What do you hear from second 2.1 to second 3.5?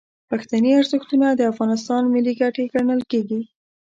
ملي ګټې ګڼل کیږي.